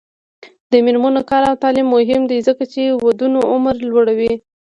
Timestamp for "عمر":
3.51-3.75